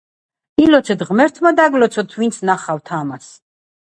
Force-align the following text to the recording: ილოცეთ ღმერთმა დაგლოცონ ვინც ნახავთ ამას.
ილოცეთ 0.63 1.01
ღმერთმა 1.09 1.51
დაგლოცონ 1.59 2.09
ვინც 2.21 2.39
ნახავთ 2.51 2.95
ამას. 3.01 3.31